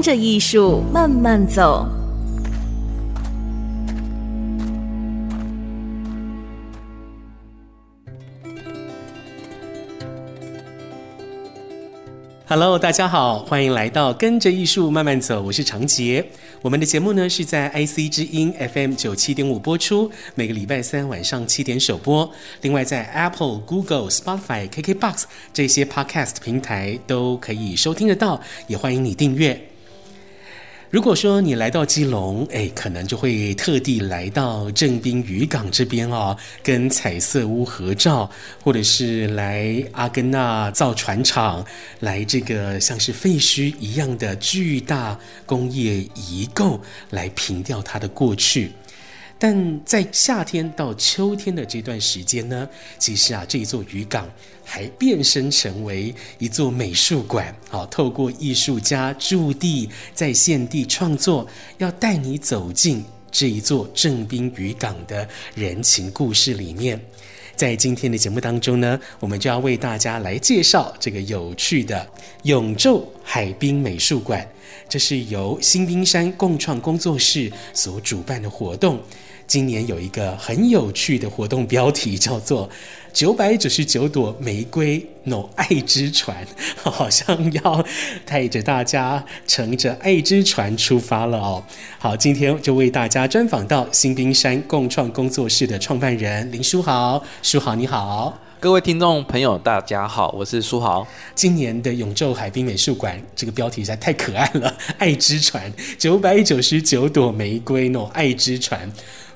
[0.00, 1.86] 跟着艺术慢慢走。
[12.46, 16.24] Hello，大家好，欢迎来到跟着艺术慢慢走，我是长杰。
[16.62, 22.26] 我们的节目呢是在 IC 之音 FM 九七点五播出，每个礼拜三晚上七点首播。
[22.62, 29.69] 另外在 Apple、Google、Spotify、KKBox 这些 Podcast 平台都可以收听得到，也欢迎你订阅。
[30.90, 38.28] 如果说你来到基隆，哎，可能就会特地来到正滨渔港这边哦，跟彩色屋合照，
[38.60, 41.64] 或者是来阿根纳造船厂，
[42.00, 45.16] 来这个像是废墟一样的巨大
[45.46, 48.72] 工业遗构，来凭吊它的过去。
[49.40, 54.28] 但在夏天到秋天的这段时间呢，其实啊，这一座渔港
[54.62, 57.52] 还变身成为一座美术馆。
[57.70, 67.00] 好，透过艺术家驻地在现地创作，要带你走进这一座正滨渔港的人情故事里面。
[67.56, 72.06] 在今天的节目当中呢，我们就要为大家来介绍这个有趣的
[72.42, 74.46] 永昼海滨美术馆。
[74.86, 79.00] 这是由新冰山共创工作室所主办的活动。
[79.50, 82.70] 今年有一个很有趣的活动标题，叫做
[83.12, 86.46] “九百九十九朵玫瑰 no 爱之船”，
[86.80, 87.84] 好像要
[88.24, 91.60] 带着大家乘着爱之船出发了哦。
[91.98, 97.20] 好，今天就为大家专访到新冰山共创工作室的创办人林书豪。
[97.42, 101.04] 书豪你好，各位听众朋友大家好，我是书豪。
[101.34, 108.88] 今年的永昼海滨美术馆这个标题实在太可爱了，“爱之船”，九百九十九朵玫瑰 no 爱之船。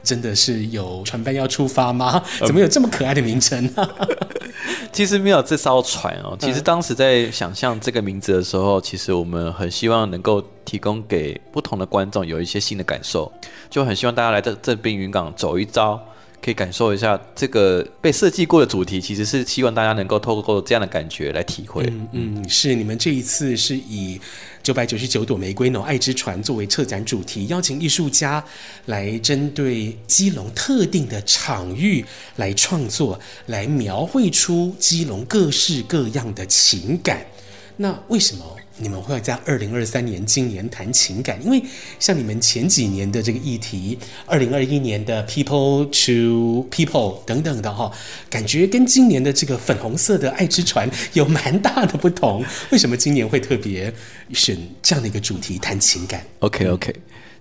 [0.05, 2.23] 真的是有船班要出发吗？
[2.47, 3.89] 怎么有这么可爱的名称呢？
[4.93, 6.37] 其实没有这艘船哦。
[6.39, 13.33] 其实当时在想象这个名字的时候，其实我们很希望能够提供给不同的观众有一些新的感受，
[13.69, 16.01] 就很希望大家来这这边云港走一遭。
[16.43, 21.83] 可以感受一下这个被设计过的主题，其实是希望大家能够透过这样的感觉来体会。
[21.87, 24.21] 嗯嗯，是你们这一次是以
[24.65, 28.43] 九百九十九朵玫瑰呢爱之船作为策展主题，邀请艺术家
[28.87, 32.03] 来针对基隆特定的场域
[32.37, 37.23] 来创作，来描绘出基隆各式各样的情感。
[37.77, 38.45] 那为什么？
[38.77, 41.63] 你们会在二零二三年今年谈情感，因为
[42.01, 43.97] 像你们前几年的这个议题，
[44.27, 47.93] 二零二一年的 People to People 等等的哈，
[48.29, 52.45] 感觉跟今年的这个粉红色的爱之船有蛮大的不同。
[52.73, 53.95] 为什么今年会特别
[54.33, 56.93] 选这样的一个主题谈情感？OK OK，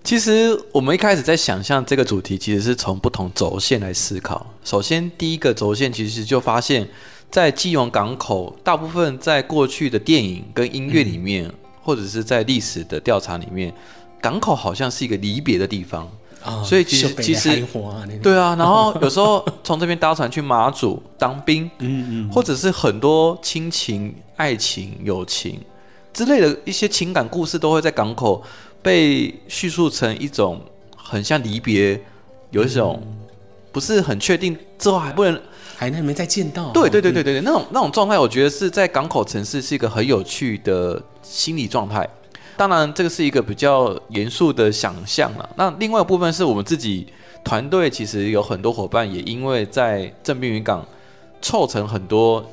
[0.04, 4.54] 其实我们一开始在想象这个主题，其实是从不同轴线来思考。
[4.62, 6.88] 首先，第一个轴线其实就发现。
[7.34, 13.74] 在基隆港口，大部分在过去的电影跟音乐里面，嗯、或者是在历史的调查里面，
[14.20, 16.08] 港口好像是一个离别的地方。
[16.44, 17.66] 哦、所以其实其实
[18.22, 25.60] 对啊，然后有时候从这边搭船去马祖当兵， 嗯嗯，或者是很多亲情、爱情、友情
[26.12, 28.40] 之类的一些情感故事，都会在港口
[28.80, 30.60] 被叙述成一种
[30.96, 32.00] 很像离别，
[32.52, 33.02] 有一种
[33.72, 35.36] 不是很确定之后还不能。
[35.76, 36.70] 还能没再见到？
[36.72, 42.08] 对对对对对对，那种那种状态，我觉得是在港口城市是一个很有趣的心理状态。
[42.56, 45.48] 当然，这个是一个比较严肃的想象了。
[45.56, 47.06] 那另外一部分是我们自己
[47.42, 50.86] 团队，其实有很多伙伴也因为在正滨渔港
[51.42, 52.44] 凑成很多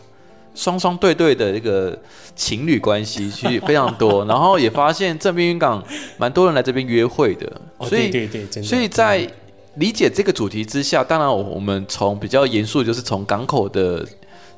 [0.55, 1.95] 双双对对的这个
[2.35, 4.25] 情侣关系，其实非常多。
[4.29, 5.83] 然后也发现正滨渔港
[6.17, 9.31] 蛮多人来这边约会的，所以对对对，所以在。
[9.75, 14.05] 理解这个主题之下，当然我们从比较严肃，就是从港口的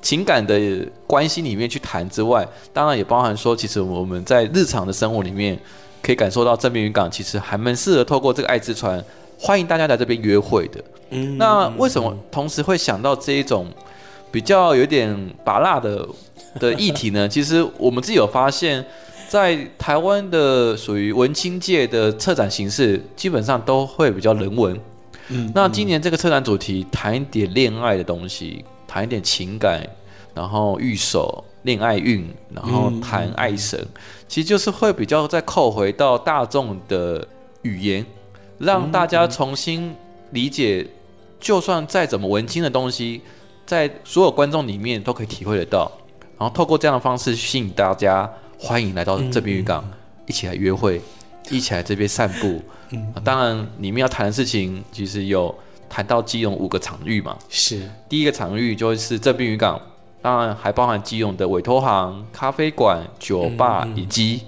[0.01, 0.60] 情感的
[1.06, 5.57] 关系里面去谈之外，当然也包含说，其实我们在日常的生活里面
[6.01, 9.04] 可以感受到正面渔港其实还蛮适合透过这个爱之船
[9.39, 10.83] 欢迎大家来这边约会的。
[11.12, 13.68] 嗯，那为什么同时会想到这一种
[14.31, 15.15] 比较有点
[15.45, 16.07] 拔辣的
[16.60, 17.27] 的议题呢？
[17.30, 18.83] 其实我们自己有发现，
[19.30, 24.75] 在台湾的属于文青界的策展形式，基本上都会比较人文。
[25.30, 29.88] 嗯，那今年这个策展主题谈一点恋爱的东西，谈一点情感，
[30.34, 37.25] 然后御守恋爱运，然后谈爱神，嗯、其实就是会比较再扣回到大众的
[37.62, 38.06] 语言，
[38.58, 39.96] 让大家重新
[40.31, 40.86] 理解，
[41.40, 43.22] 就算再怎么文青的东西，
[43.66, 45.92] 在所有观众里面都可以体会得到，
[46.38, 48.30] 然后透过这样的方式吸引大家，
[48.60, 49.90] 欢迎来到这边渔港，
[50.28, 51.02] 一起来约会，
[51.50, 52.62] 一起来这边散步。
[52.92, 55.54] 嗯当然，里面要谈的事情其实有
[55.90, 59.81] 谈到基隆五个场域嘛，是第一个场域就是正滨渔港。
[60.22, 64.42] 当然还包含基隆的委托行、咖啡馆、酒吧以及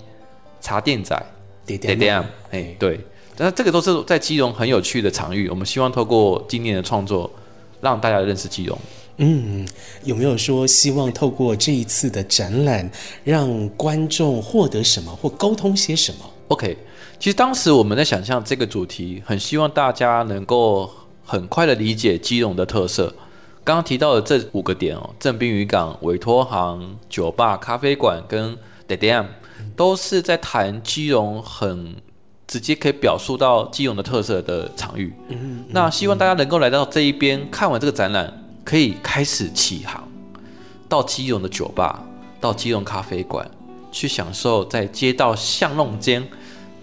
[0.62, 1.22] 茶店仔。
[1.66, 3.00] 点点点，哎，对，
[3.38, 5.50] 那这个都是在基隆很有趣的场域。
[5.50, 7.28] 我们希望透过今年的创作，
[7.82, 8.78] 让大家认识基隆。
[9.18, 9.68] 嗯，
[10.04, 12.88] 有没有说希望透过这一次的展览，
[13.24, 16.78] 让观众获得什么或沟通些什么？OK，
[17.20, 20.90] 其实当时我们在想象这个主题，很希望大家能够
[21.24, 23.14] 很快的理解基隆的特色。
[23.64, 28.56] 刚刚提到的这五个点哦，正滨渔港、委托行、酒吧、咖啡馆跟
[28.88, 29.26] The Dam，
[29.76, 31.96] 都是在谈基隆很
[32.46, 35.12] 直接可以表述到基隆的特色的场域。
[35.70, 38.32] 那希望大家能够来到这一边，看完这个展览，
[38.64, 40.08] 可以开始起航，
[40.88, 42.06] 到基隆的酒吧，
[42.40, 43.50] 到基隆咖啡馆，
[43.96, 46.22] 去享受在街道巷弄间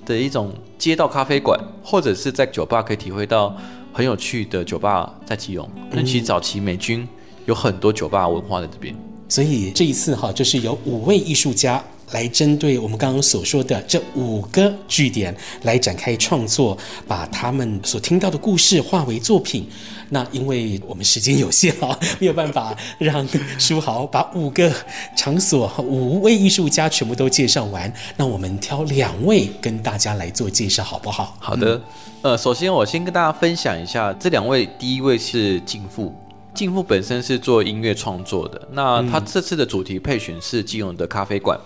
[0.07, 3.55] 的一种街道咖啡馆，或者是在酒吧可以体会到。
[3.95, 7.07] 很有趣的酒吧在基隆，那其实早期美军
[7.45, 8.97] 有很多酒吧文化在这边，
[9.29, 16.75] 所以这一次哈，就是有五位艺术家来针对我们刚刚所说的这五个据点来展开创作，
[17.07, 19.69] 把他们所听到的故事化为作品。
[20.15, 23.27] 那因为我们时间有限啊， 没有办法让
[23.59, 24.71] 书豪把五个
[25.17, 27.91] 场所、五位艺术家全部都介绍完。
[28.19, 31.35] 那我们挑两位跟大家来做介绍，好不好？
[31.41, 31.81] 好的。
[32.21, 34.69] 呃，首先我先跟大家分享一下这两位。
[34.79, 36.15] 第一位是静富，
[36.53, 38.69] 静富本身是做音乐创作的。
[38.73, 41.59] 那他这次的主题配选是基隆的咖啡馆。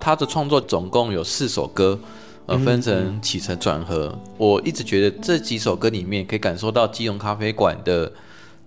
[0.00, 1.96] 他的创作总共有四首歌。
[2.46, 8.12] 呃，分成起承转合，我一直觉得这几首歌里面可以感受到基隆咖啡馆的，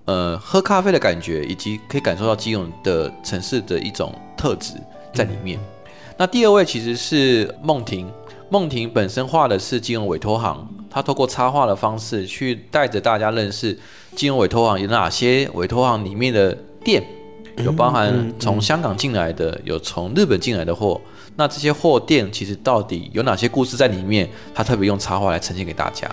[0.06, 4.74] 呃，喝咖啡的感觉，以及可以感受到基隆的城市的一种特质
[5.14, 5.60] 在里面。
[6.18, 8.12] 那第二位其实是梦婷，
[8.50, 13.78] 梦婷本身画的是基隆委托行，她透过插画的方式去带着大家认识
[14.16, 17.04] 基隆委托行有哪些委托行里面的店，
[17.64, 21.00] 有包含从香港进来的，有从日本进来的货。
[21.38, 24.28] 那这些货店其实到底有哪些故事在里面？
[24.54, 26.10] 他特别用插画来呈现给大家。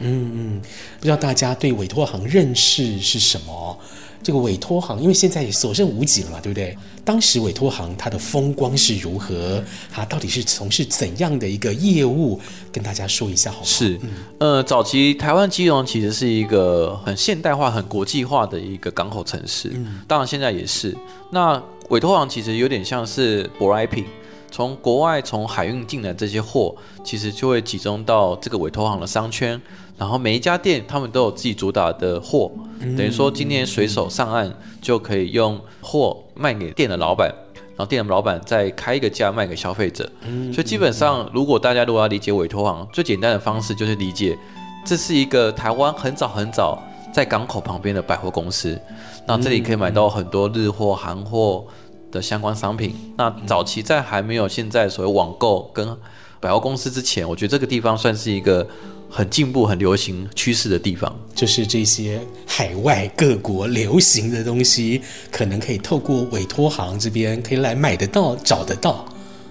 [0.00, 0.60] 嗯嗯，
[0.98, 3.78] 不知道大家对委托行认识是什么？
[4.22, 6.76] 这个委托行，因为现在也所剩无几了嘛，对不对？
[7.04, 9.62] 当时委托行它的风光是如何？
[9.90, 12.40] 它到底是从事怎样的一个业务？
[12.72, 13.64] 跟大家说一下好吗？
[13.64, 13.98] 是，
[14.38, 19.70] 呃，早期台湾基隆其实是一个很现代化、很国际化的一个港口城市。
[19.74, 20.94] 嗯，当然现在也是。
[21.30, 24.04] 那委托行其实有点像是舶来品。
[24.50, 29.60] 从国外从海运进来这些货，其实就会集中到这个委托行的商圈，
[29.98, 32.50] 然后每一家店他们都有自己主打的货，
[32.80, 37.28] 等于说今天水手上岸就可以用货卖给店的老板，
[37.76, 40.10] 然后店的老板再开一个价卖给消费者。
[40.52, 44.38] 所以基本上，如果大家如果要理解委托行，最简单的方式就是理解
[44.84, 46.82] 这是一个台湾很早很早
[47.12, 48.80] 在港口旁边的百货公司，
[49.26, 51.64] 那这里可以买到很多日货、韩货。
[52.16, 55.86] 的相关商品，那早期在还没有现在所谓网购跟
[56.40, 58.66] 百货公司之前，我觉得这个地方算是一个
[59.10, 61.14] 很进步、很流行趋势的地方。
[61.34, 69.04] 就是这些海外各国流行的东西，可能可以透过委托行这边可以来买得到、找得到。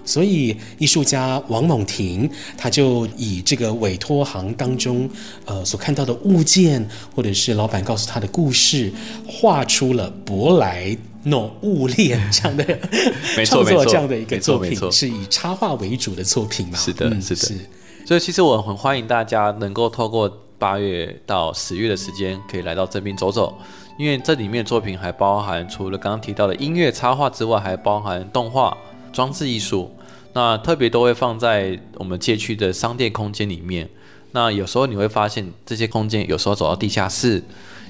[0.04, 5.10] 所以艺术家王猛婷，他就以这个委托行当中
[5.44, 8.92] 呃所看到的物件，或者是老板告诉他的故事，
[9.26, 10.96] 画出了舶来。
[11.26, 12.64] No 物链这样的
[13.44, 16.78] 创作，这样的一个作品，是以插画为主的作品嘛？
[16.78, 17.60] 是的，是的。
[18.06, 23.58] 所以其实我很欢迎大家能够透过八月到十月的时间，可以来到这边走走，
[23.98, 28.76] 因为这里面的作品还包含除了刚刚提到的音乐插画之外，还包含动画、
[29.12, 29.90] 装置艺术。
[30.32, 33.88] 那特别都会放在我们街区的商店空间里面。
[34.32, 37.42] 那有时候你会发现，这些空间有时候走到地下室，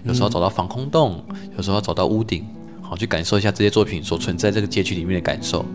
[0.05, 1.23] 有时候走到防空洞，
[1.57, 2.47] 有时候走到屋顶。
[2.88, 5.66] 好，去感受一下这些作品所存在这个街区里面的感受。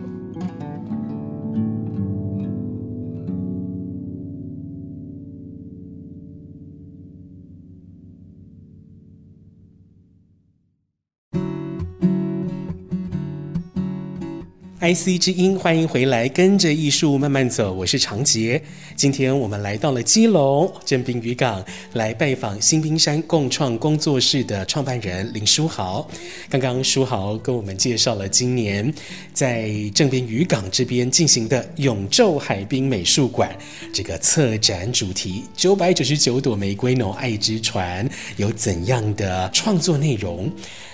[14.82, 17.72] IC 之音，欢迎回来，跟着艺术慢慢走。
[17.72, 18.60] 我是长杰，
[18.96, 26.10] 今天我们来到了基隆正滨渔港，来拜访新兵山共创工作室的创办人林书豪。
[26.50, 28.92] 刚刚书豪跟我们介绍了今年
[29.32, 33.56] 在正滨渔港这边进行的永昼海滨美术馆
[33.94, 40.50] 这个策展主题“九百九十九朵玫瑰农爱之船”有怎样的创作内容？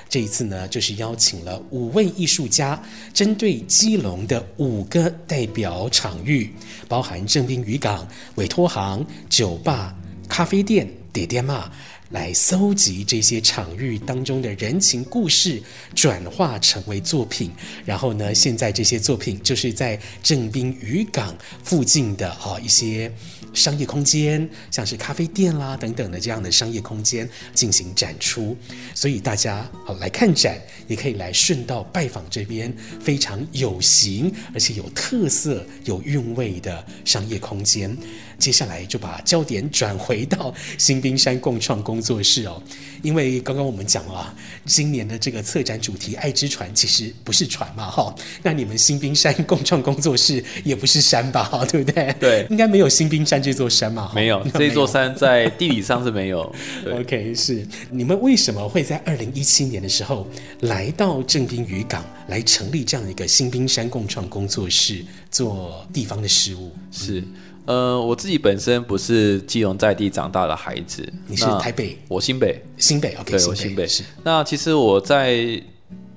[0.09, 2.81] 这一次呢，就是邀请了五位艺术家，
[3.13, 6.51] 针对基隆的五个代表场域，
[6.89, 9.95] 包含正滨渔港、委托行、酒吧、
[10.29, 11.71] 咖啡店、点点嘛。
[12.11, 15.63] 来搜集这些场域当中的人情故事，
[15.95, 17.51] 转化成为作品。
[17.85, 23.13] 然后呢，现在这些作品就是在正滨渔港附近的啊一些
[23.55, 28.57] 商业空间，像是咖啡店啦等等的这样的商业空间进行展出。
[28.95, 37.97] 所以大家好来看展，也可以来顺道拜访这边非常有型而且有特色、有韵味的商业空间。
[38.39, 42.63] 接下来就把焦点转回到新冰山共创工作室哦，
[43.03, 44.33] 因为刚刚我们讲了，
[44.65, 52.15] 今年的这个策展主题“爱之船”其实不是船嘛，哈，那你们新冰山共创工作室也不是山吧，哈，对不对？
[52.21, 56.55] 对，应该没有新冰山这座山嘛，没有，这座山在地理上是没有。
[57.01, 60.27] OK，是你们为什么会在二零一七年的时候
[60.61, 66.71] 来到正滨渔港来成立这样一个新冰山共创工作室，做地方的事务？
[66.93, 67.25] 是。
[67.69, 74.03] 呃，我自己本身不是基隆在地长大的孩子，你是台北，我新北，新北，OK，对，我新北是。
[74.25, 75.63] 那其实我在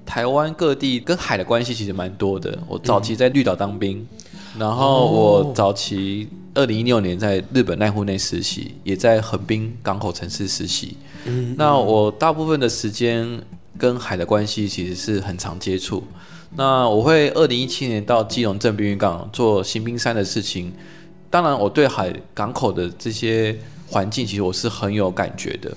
[0.05, 2.57] 台湾各地跟海的关系其实蛮多的。
[2.69, 3.97] 我早期在绿岛当兵，
[4.31, 10.95] 嗯、然后我早期二零一六年在日本奈户内实习，也在横滨港口城市实习。
[11.25, 13.27] 嗯，那我大部分的时间
[13.77, 16.01] 跟海的关系其实是很常接触。
[16.55, 20.71] 那我会二零一七年到基隆镇滨渔港做新兵山的事情。
[21.31, 23.57] 当然，我对海港口的这些
[23.87, 25.71] 环境，其实我是很有感觉的。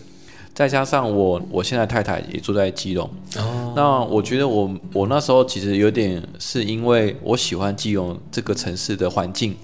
[0.53, 3.09] 再加上我，我现在太太也住在基隆。
[3.37, 3.73] 哦。
[3.75, 9.57] 那我觉得我，我那时候其实有点是因为我喜欢基隆这个城市的环境，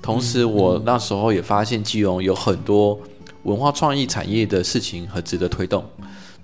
[0.00, 2.98] 同时我那时候也发现基隆有很多
[3.42, 5.84] 文化创意产业的事情很值得推动，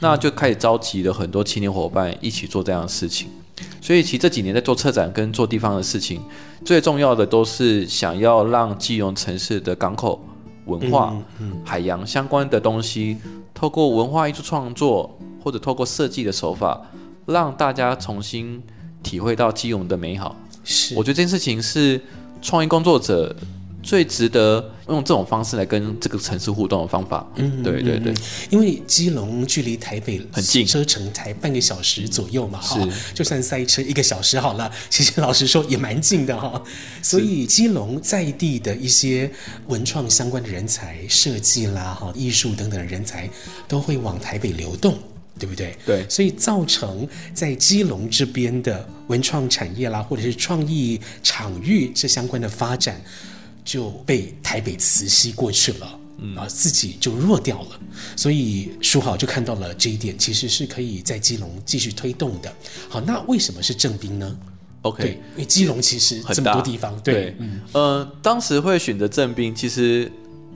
[0.01, 3.29] 那就开始召集了很多青年伙伴一起做这样的事情。
[3.81, 6.21] 所以，其实这几年在做策展跟做地方的事情，
[6.65, 10.21] 最重要的都是想要让基隆城市的港口
[10.67, 11.17] 文化、
[11.65, 13.17] 海洋相关的东西，
[13.55, 16.81] 透过文化艺术创作或者透过设计的手法，
[17.27, 18.63] 让大家重新
[19.03, 20.37] 体会到基隆的美好。
[20.65, 22.01] 是，我觉得这件事情是
[22.43, 23.35] 创意工作者。
[23.83, 28.13] 最值得用这种方式来跟这个城市互动的方法，嗯，对对对，
[28.51, 32.77] 因为基隆距离台北很近，车程才半个小时左右嘛，哈，
[33.15, 36.61] 就算塞车一个小时好了， 其实老实说也蛮近的哈。
[37.03, 39.31] 所以基隆在地的一些
[39.69, 43.31] 文创相关的人才、设计啦、哈、艺术等等的人才，
[43.69, 44.99] 都会往台北流动，
[45.39, 45.77] 对不对？
[45.87, 53.01] 对，所以造成在基隆这边的文创产业啦，或者是创意场域这相关的发展。
[53.69, 56.35] 就被台北磁吸过去了，嗯。
[56.35, 57.81] 啊，自己就弱掉了，
[58.17, 62.51] 所以书豪就看到了这一点，其实是可以在基隆继续推动的。
[62.89, 64.39] 好，那为什么是正兵呢
[64.83, 70.11] ？OK，对，因为基隆其实这么多地方，对，对嗯，呃，当时会选择正兵，其实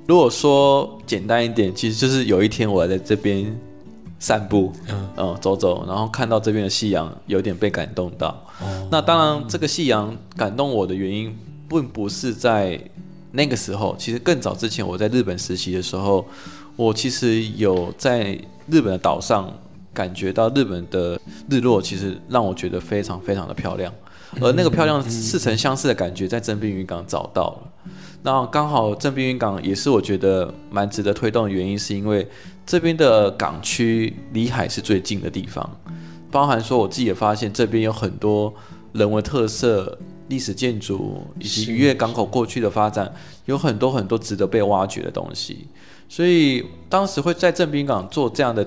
[0.07, 3.55] 如果说简单一点，其实就是有一天我在这边
[4.19, 8.29] 散步，嗯，嗯，走走，然后看到这边的夕阳，有点被感动到。
[8.61, 11.37] 哦，那当然，这个夕阳感动我的原因，
[11.73, 12.79] 并不是在
[13.33, 16.25] 那个时候，其实更早之前，我在日本实习的时候，
[16.77, 18.39] 我其实有在
[18.69, 19.51] 日本的岛上
[19.95, 23.91] 感觉到日本的日落，其实让我觉得非常非常的漂亮。
[24.41, 27.89] 而那个漂亮似曾相识的感觉，在正滨渔港找到了。
[28.23, 32.27] 那刚好正滨渔港也是我觉得蛮值得推动的原因，是因为
[32.67, 35.69] 这边的港区离海是最近的地方，
[36.31, 38.53] 包含说我自己也发现这边有很多
[38.93, 39.99] 人文特色。
[40.33, 43.13] 历史建筑以及渔业港口过去的发展，
[43.45, 45.67] 有很多很多值得被挖掘的东西。
[46.09, 48.67] 所以当时会在正滨港做这样的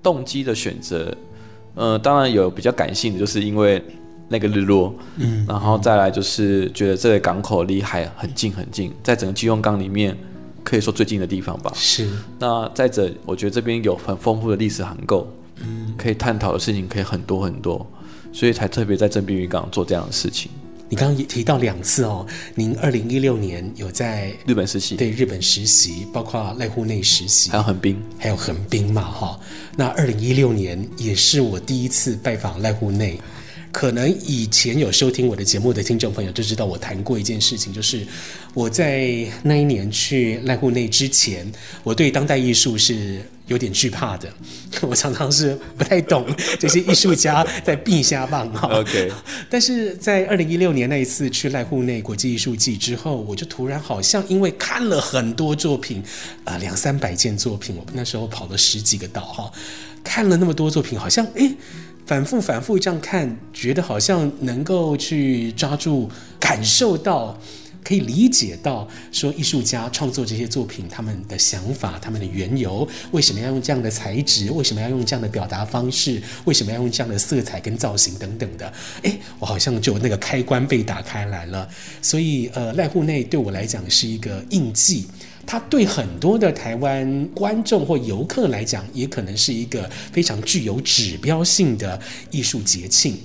[0.00, 1.12] 动机的选择，
[1.74, 3.82] 呃，当然有比较感性的，就是因为
[4.28, 10.16] 那个日落，嗯，然后再来就是觉得这个港口离海很近很近，在整个基隆港里面
[10.62, 11.72] 可以说最近的地方吧。
[11.74, 12.08] 是。
[12.38, 15.26] 那再者，我觉得这边有很丰富的历史涵构，
[15.60, 17.84] 嗯，可以探讨的事情可以很多很多，
[18.32, 20.50] 所以才特别在正滨渔港做这样的事情。
[20.90, 29.40] 你刚刚也提到两次哦，您二零一六年有在日本实习，对日本实习，包括濑户内实习，还有横滨，还有横滨嘛哈。
[29.76, 33.16] 那二零一六年也是我第一次拜访濑户内，
[33.70, 38.04] 可能以前有收听我的节目的听众朋友就知道，我谈过一件事情，就是
[38.52, 41.48] 我在那一年去濑户内之前，
[41.84, 44.32] 我对当代艺术是有点惧怕的。
[44.82, 46.26] 我常常是不太懂
[46.58, 48.68] 这些艺术家在避瞎棒哈。
[48.68, 49.12] OK，
[49.50, 56.00] 但是在二零一六年那一次去濑户内国际艺术季之后，我就突然好像因为看了很多作品，
[56.44, 59.52] 啊、呃，两三百件作品，我那时候跑了十几个岛哈，
[60.02, 61.54] 看了那么多作品，好像诶。
[62.06, 67.38] 反复反复这样看，觉得好像能够去抓住、感受到、
[67.82, 74.50] 可以理解到，说艺术家创作这些作品，他们的想法、他们的缘由，为什么要用这样的材质？
[74.50, 76.22] 为什么要用这样的表达方式？
[76.44, 78.72] 为什么要用这样的色彩跟造型等等的？
[79.02, 81.68] 诶，我好像就那个开关被打开来了。
[82.02, 85.06] 所以，呃，濑户内对我来讲是一个印记。
[85.46, 93.18] 它对很多的台湾观众或游客来讲，也可能是一个非常具有指标性的艺术节庆。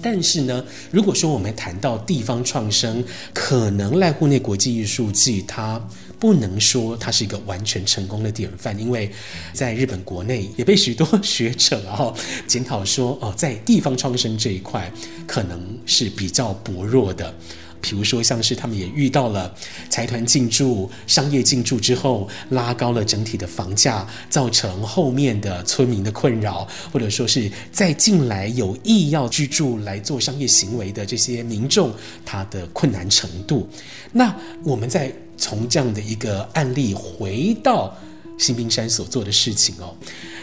[0.00, 3.02] 但是呢，如果说我们谈到地方创生，
[3.34, 5.80] 可能濑户内国际艺术季它
[6.18, 9.10] 不能说它是一个完全成功的典范，因为
[9.52, 12.14] 在日本国内也被许多 学者然后
[12.46, 14.90] 检讨说，哦，在地方创生这一块
[15.26, 17.34] 可能是比较薄弱的。
[17.80, 19.54] 比如说，像是他们也遇到了
[19.88, 31.92] 财团进驻、商业进驻之后，拉高了整体的房价，造成后面的村民的困扰，或者说是在进来有意要居住来做商业行为的这些民众，
[32.24, 33.68] 他的困难程度。
[34.12, 37.96] 那我们再从这样的一个案例回到
[38.38, 39.94] 新兵山所做的事情哦。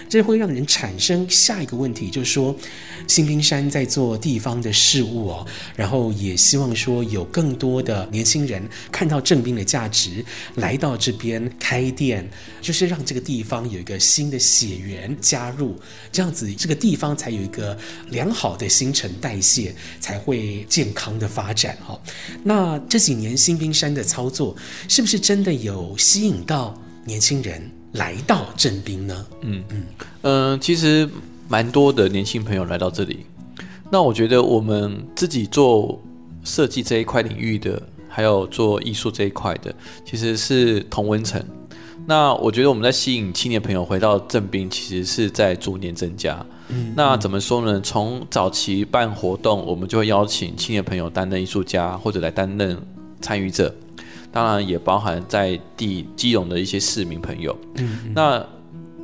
[0.08, 2.56] 这会让人产生下一个问题，就是说，
[3.08, 5.46] 新兵山在做地方的事务哦，
[5.76, 10.24] 然后也希望说有更多的年轻人看到正滨的价值，
[10.56, 12.30] 来到这边开店，
[12.62, 15.76] 就是让这个地方有一个新的血缘加入，
[16.12, 17.78] 这样子这个地方才有一个
[18.10, 22.00] 良好的新陈代谢，才会健康的发展哈。
[22.44, 24.56] 那这几年新兵山的操作，
[24.88, 27.72] 是不是真的有吸引到年轻人？
[27.94, 29.26] 来到正滨呢？
[29.40, 29.84] 嗯嗯
[30.24, 31.10] 嗯、呃，其实
[31.48, 33.26] 蛮多的年轻朋友来到这里。
[33.90, 35.98] 那我觉得我们自己做
[36.44, 41.42] 设计这一块领域的，还有做艺术这一块的，其实是同温层。
[42.06, 46.46] 那我觉得我们在吸引青年朋友回到正滨，其实是在逐年增加。
[46.68, 47.80] 嗯，那怎么说呢？
[47.80, 52.78] 从早期办活动，我们就会邀请青年朋友担任艺术家，或者来担任
[53.22, 53.74] 参与者。
[54.36, 57.58] 当然也包含在地基隆的一些市民朋友。
[57.76, 58.46] 嗯，嗯，那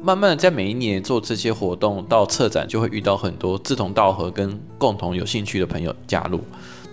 [0.03, 6.41] 慢慢的在每一年做这些活动，到策展就会遇到很多志同道合跟共同有兴趣的朋友加入。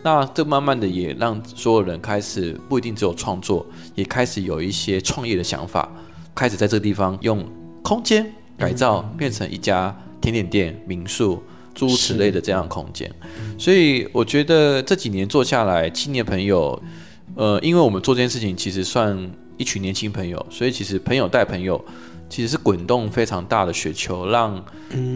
[0.05, 5.90] 那这慢慢的也让所有人开始不一定只有创作，也开始有一些创业的想法，
[6.33, 7.44] 开始在这个地方用
[7.83, 8.24] 空间
[8.57, 11.42] 改造变成一家甜点店、民宿、
[11.74, 13.12] 诸如此类的这样的空间。
[13.59, 16.81] 所以我觉得这几年做下来，青年朋友。
[17.35, 21.83] 呃，因为我们做这件事情，其实算一群年轻朋友，所以其实朋友带朋友，
[22.29, 24.64] 其实是滚动非常大的雪球，让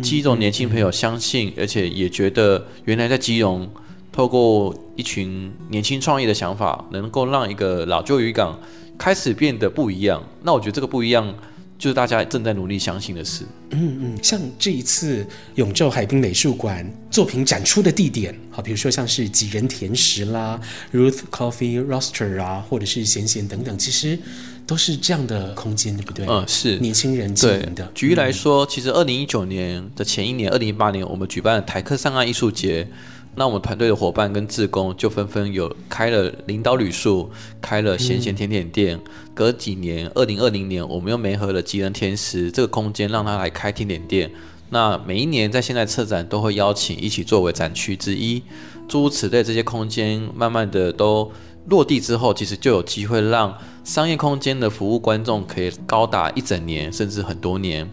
[0.03, 3.69] 基隆年轻朋友相信，而且也觉得原来在基隆，
[4.13, 8.59] 透过一群年轻创业的想法，能够让一个老旧渔港
[8.97, 10.23] 开始变得不一样。
[10.43, 11.35] 那我觉得这个不一样。
[11.83, 13.45] 就是大家正在努力相信的事。
[13.71, 20.61] 嗯嗯，像这一次永昼海滨美术馆作品展出的地点，好，比如说像是几人甜食啦
[20.93, 24.17] ，Ruth Coffee Roaster 啊，或者是闲闲等等，其实
[24.65, 26.25] 都是这样的空间，对不对？
[26.29, 27.91] 嗯，是年轻人经营的。
[27.97, 32.87] 举例来说，其实二零一九年的前一年，二零一八年，我们举办了台客上岸艺术节。
[33.35, 37.31] 那我们团队的伙伴跟志工就纷纷有开了领导旅宿，
[37.63, 38.95] 开了咸咸甜点店。
[38.95, 44.31] 嗯、隔几年，二零二零年，我们又媒合了吉人甜食这个空间，让他来开甜点店。
[44.69, 48.43] 那每一年在现在策展都会邀请一起作为展区之一，
[48.87, 51.33] 诸如此类这些空间，慢慢的都
[51.69, 57.91] 落地之后，其实就有机会让商业空间的服务观众可以高达一整年，甚至很多年。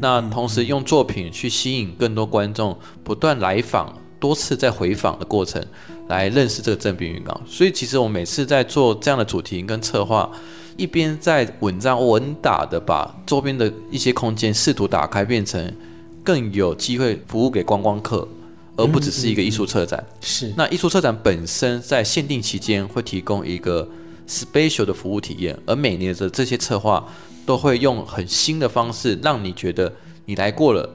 [0.00, 3.96] 那同时用作品去吸引更多观众不断来访。
[4.20, 5.60] 多次在回访的过程，
[6.08, 7.40] 来认识这个正滨渔港。
[7.46, 10.30] 所以其实我每次在做这样的主题跟策划，
[10.76, 15.74] 一边在稳扎稳打的把周边的一些空间试图打开，变成
[16.22, 18.28] 更有机会服务给观光客，
[18.76, 20.04] 而不只是一个艺术策展。
[20.20, 20.52] 是。
[20.56, 23.88] 那艺术策展本身在限定期间会提供一个
[24.28, 27.06] special 的服务体验，而每年的这些策划
[27.46, 29.90] 都会用很新的方式，让你觉得
[30.26, 30.88] 你来过了，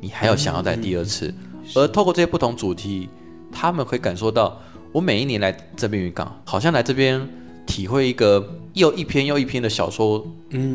[0.00, 1.32] 你还要想要来第二次。
[1.74, 3.08] 而透过这些不同主题，
[3.52, 4.60] 他们会感受到，
[4.92, 7.26] 我每一年来这边渔港，好像来这边
[7.66, 10.26] 体会一个又一篇又一篇的小说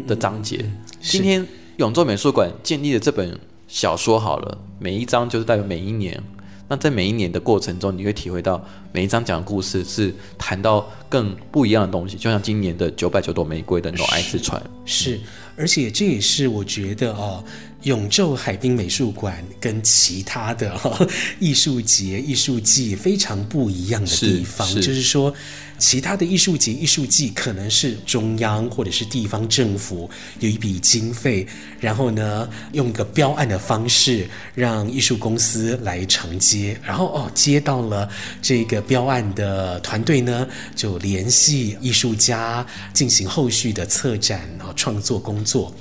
[0.08, 0.58] 的章节。
[0.62, 1.46] 嗯嗯嗯、今天
[1.78, 6.22] 永州美术馆建立的这本小说好了，每一章就是代表每一年，
[6.68, 15.20] 那在每一年的过程中，你会体会到每一章讲的故事是谈到更不一样的东西，就像今年的九百九朵玫瑰的那种爱之船，是，
[15.56, 17.44] 而且这也是我觉得哦。
[17.84, 21.08] 永昼海滨美术馆跟其他的哈
[21.39, 25.32] 艺术节、艺术季非常不一样的地方，是是就是说，
[25.78, 31.46] 其他的艺术节、艺术季可能是中央或者是地方政府有一笔经费，
[31.80, 38.10] 然后呢，用一个标案的方式让艺术公司来承接，然后哦接到了
[38.41, 42.65] 这个标案的团队呢，就联系艺术家
[42.96, 45.72] 进行后续的策展啊创作工作。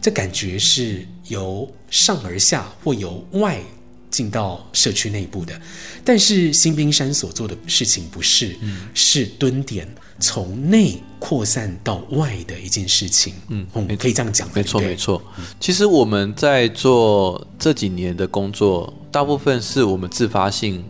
[0.00, 3.60] 这感觉是由上而下或由外
[4.10, 5.58] 进到社区内部的，
[6.04, 13.32] 但是新冰山所做的事情不是，嗯、是蹲点从内扩散到外的一件事情。
[13.46, 15.22] 嗯，我们可以这样讲，没错没错。
[15.60, 20.84] 其实我们在做这几年的工作，大部分是我们自发性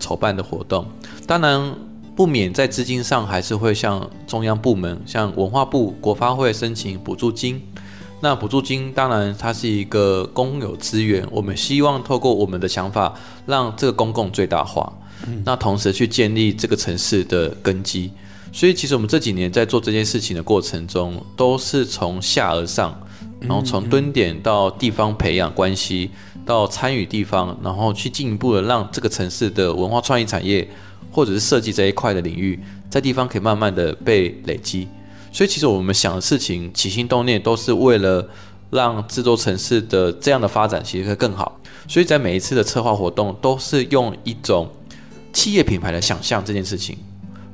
[0.00, 0.90] 筹办的活动，
[1.26, 1.76] 当然
[2.16, 7.60] 不免在资金上还是会向中央部门，像文化部、国发会申请补助金。
[8.20, 13.12] 那补助金当然它是一个公有资源，我们希望透过我们的想法，
[13.44, 14.90] 让这个公共最大化。
[15.26, 18.10] 嗯、那同时去建立这个城市的根基。
[18.52, 22.96] 所以其实我们这几年在做这件事情的过程中，都是从下而上，
[23.40, 26.10] 然后从蹲点到地方培养关系，
[26.46, 30.68] 到参与地方，然后去进一步的让这个城市的文化创意产业
[31.14, 32.58] 或者是设计这一块的领域，
[32.90, 34.88] 在地方可以慢慢的被累积。
[35.32, 38.28] 所以，其实我们想的事情起心动念都是为了
[38.70, 41.60] 让这座城市的这样的发展其实会更好。
[41.86, 44.68] 所以在每一次的策划活动，都是用一种
[45.32, 46.98] 企业品牌来想象这件事情。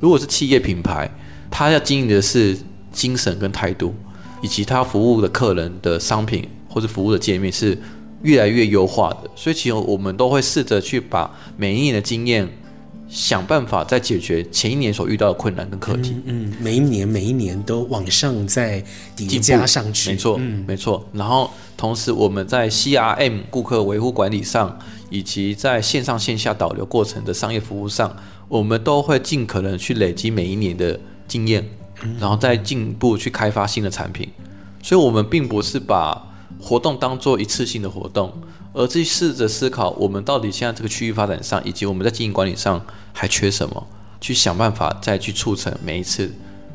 [0.00, 1.10] 如果是企业品牌，
[1.50, 2.56] 它要经营的是
[2.90, 3.94] 精神跟态度，
[4.40, 7.78] 以及它服务的客人的商品或者服务的界面是
[8.22, 9.30] 越来越优化的。
[9.36, 12.48] 所以，其实我们都会试着去把每一年的经验。
[13.10, 16.14] 想办法再解决前一年所遇到的困难跟课题。
[16.24, 18.82] 嗯，嗯，每一年每一年都往上再
[19.16, 20.10] 叠加上去。
[20.10, 21.04] 没错，嗯，没错。
[21.12, 24.78] 然后同时我们在 CRM 顾客维护管理上，
[25.10, 28.14] 以及在线上线下导流过程的商业服务上，
[28.46, 31.68] 我们都会尽可能去累积每一年的经验，
[32.20, 34.28] 然后再进一步去开发新的产品。
[34.80, 36.26] 所以，我们并不是把
[36.60, 38.32] 活动当做一次性的活动。
[38.72, 42.80] 而去试着思考，我们到底现在这个区域发展上，以及我们在经营管理上
[43.12, 43.86] 还缺什么，
[44.20, 46.32] 去想办法再去促成每一次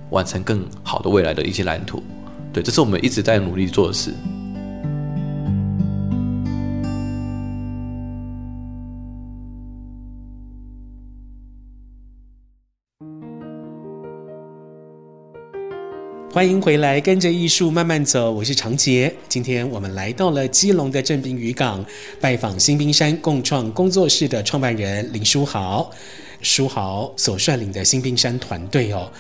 [0.10, 2.04] 完成更好的未来的一些蓝图。
[2.52, 4.14] 对，这是我们一直在努力做的事。
[16.36, 18.30] 欢迎回来，跟着艺术慢慢走。
[18.30, 19.10] 我是长杰。
[19.30, 21.86] 今天我们来到了基隆的正滨渔港，
[22.20, 25.90] 拜访新冰山共创工作室的创办人林书豪。
[26.42, 29.12] 书豪所率领的新冰山团队哦，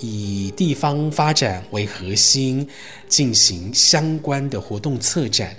[0.00, 2.66] 以地方发展为核心，
[3.08, 5.56] 进行相关的活动策展。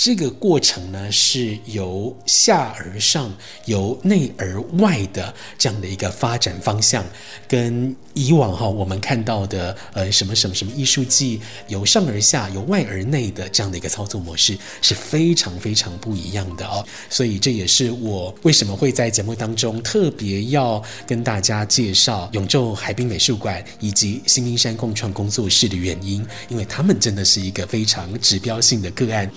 [0.00, 7.04] 这个过程呢，是由下而上、由内而外的这样的一个发展方向，
[7.48, 16.86] 跟以往哈我们看到的呃什么什么什么艺术季由上而下、由外而内的这样的一个操作模式是非常非常不一样的哦。
[17.10, 29.30] 所以这也是我为什么会在节目当中特别要要跟大家介绍永昼海滨美术馆以及新冰山共创工作室的原因，因为他们真的是一个非常指标性的个案。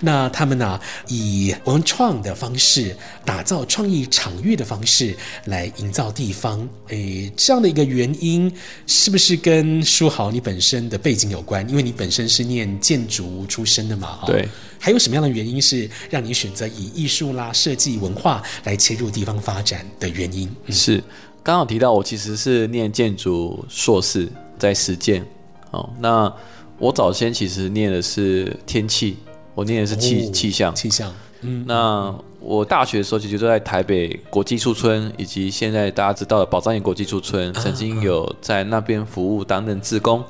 [0.00, 8.50] 那他们呢、以文创的方式打造创意场域的方式来营造地方，诶，这样的一个原因
[8.86, 11.68] 是不是跟书豪你本身的背景有关？
[11.68, 14.48] 因为你本身是念建筑出身的嘛，对。
[14.78, 20.48] 还有什么样的原因是让你选择以艺术啦、设计、文化来切入地方发展的原因？
[20.66, 21.02] 嗯、是
[21.42, 25.24] 刚好提到我其实是念建筑硕士，在实践。
[25.70, 26.32] 哦，那
[26.78, 29.16] 我早先其实念的是天气。
[29.54, 31.12] 我念的是气气象，气象。
[31.40, 40.22] 嗯，那我大学的时候其实就在台北国际艺术村，以及现在大家知道的宝藏岩国际艺术村，曾经有在那边服务担任志工，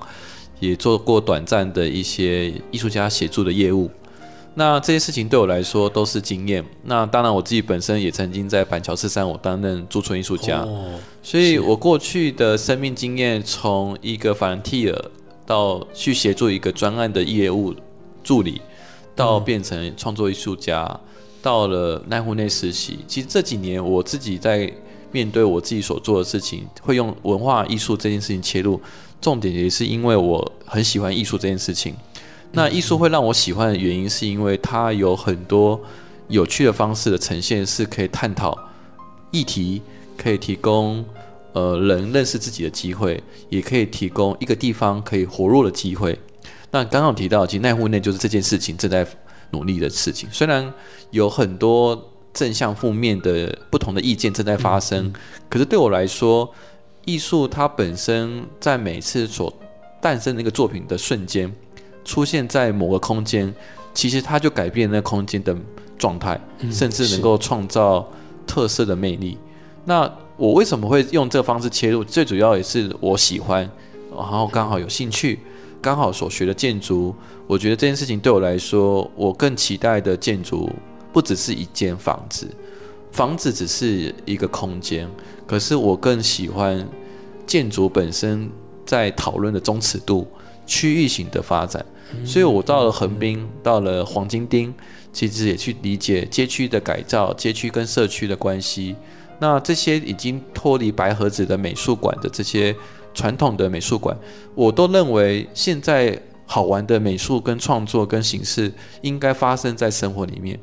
[0.60, 3.90] 也做过短暂的一些艺术家协助的业务。
[4.58, 6.62] 那这些事情对我来说都是经验。
[6.82, 10.66] 那当然我自己本身也曾经在板桥四三五担任驻村艺术家，
[11.22, 14.94] 所以我过去的生命经验，从一个 volunteer
[15.46, 17.72] 到去协助一个专案的业务
[18.24, 18.60] 助理。
[19.18, 21.00] 到变成创作艺术家，嗯、
[21.42, 23.00] 到了奈湖内实习。
[23.08, 24.72] 其实这几年我自己在
[25.10, 28.80] 面对我自己所做的事情，会用文化艺术这件事情切入，
[29.20, 31.96] 重点也是因为我很喜欢艺术这件事情。
[32.52, 35.80] 那艺术会让我喜欢的原因，是因为它有很多
[36.28, 38.56] 有趣的方式的呈现，是可以探讨
[39.30, 39.82] 议题，
[40.16, 41.04] 可以提供
[41.52, 46.18] 呃人认识自己的机会，也可以提供一个地方可以活络的机会。
[46.70, 49.06] 那刚刚提到，其实奈户内就是这件事情正在
[49.50, 50.28] 努力的事情。
[50.30, 50.72] 虽然
[51.10, 55.12] 有很多正向、负面的不同的意见正在发生，嗯嗯、
[55.48, 56.52] 可是对我来说，
[57.04, 59.52] 艺术它本身在每次所
[60.00, 61.50] 诞生的一个作品的瞬间，
[62.08, 63.54] 出现在某个空间，
[63.92, 65.54] 其实它就改变那空间的
[65.98, 66.40] 状态，
[66.72, 68.10] 甚至能够创造
[68.46, 69.36] 特色的魅力。
[69.36, 69.48] 嗯、
[69.84, 72.02] 那我为什么会用这个方式切入？
[72.02, 73.70] 最主要也是我喜欢，
[74.16, 75.40] 然后刚好有兴趣。
[75.82, 77.14] 刚好所学的建筑，
[77.46, 80.68] 我觉得这件事情对我来说，我更期待的建筑
[81.12, 82.48] 不只是一间房子，
[83.12, 85.06] 房子只是一个空间，
[85.46, 86.88] 可是我更喜欢
[87.46, 88.50] 建筑本身
[88.86, 90.26] 在讨论的中尺度、
[90.66, 91.84] 区域型的发展。
[92.24, 94.72] 所以我到了横滨，到了黄金町，
[95.12, 98.96] 其实也去理解街区的改造、街区跟社区的关系。
[99.38, 102.74] 那这些已经脱离白盒子的美术馆的这些。
[103.14, 104.16] 传统的美术馆，
[104.54, 106.16] 我都认为现在
[106.46, 110.60] 好玩的美术跟创作跟形式应该发生在生活里面。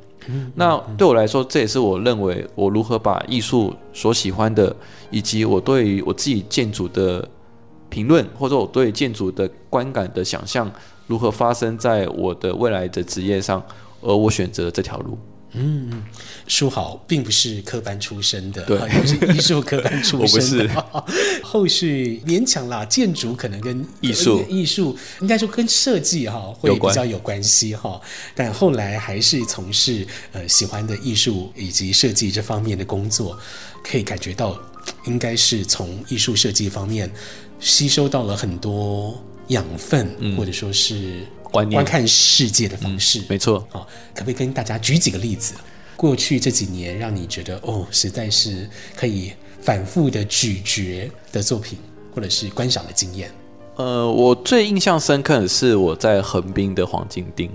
[0.53, 4.73] 那对我来说，这也是我认为我如何把艺术所喜欢的，
[5.11, 7.27] 以及我对于我自己建筑的
[7.89, 10.71] 评论，或者我对建筑的观感的想象，
[11.07, 13.63] 如何发生在我的未来的职业上，
[14.01, 15.17] 而我选择这条路。
[15.57, 16.03] 嗯，
[16.47, 20.73] 书豪并不是科班出身的，对，也是艺术科班出身的。
[20.83, 21.39] 我不是。
[21.41, 28.01] 后续勉强啦，建筑可能跟艺术艺术应该说跟设计哈会比较有关系哈，
[28.35, 33.39] 但后来还是从事呃喜欢的艺术以及设计这方面的工作，
[33.81, 34.59] 可以感觉到
[35.05, 37.09] 应该是从艺术设计方面
[37.61, 41.21] 吸收到了很多养分，嗯、或者说是。
[41.51, 43.65] 观看世界的方式，嗯、没错。
[43.69, 45.53] 好，可不可以跟大家举几个例子？
[45.95, 49.31] 过去这几年让你觉得哦，实在是可以
[49.61, 51.79] 反复的咀嚼的作品，
[52.13, 53.31] 或者是观赏的经验？
[53.77, 57.49] 呃，我最印象深刻的是我在横滨的黄金町。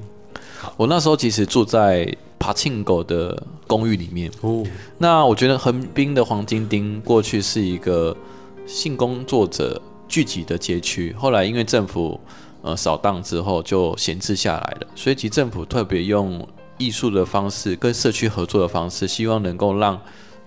[0.78, 4.30] 我那时候其实住在爬庆狗的公寓里面。
[4.40, 4.64] 哦，
[4.96, 8.16] 那我觉得横滨的黄金町过去是一个
[8.66, 12.20] 性工作者聚集的街区，后来因为政府。
[12.62, 16.46] 呃，扫荡之后就闲置下来了，所以其实政府特别用
[16.76, 19.98] 艺术的方式跟社区合作的方式，希望能够让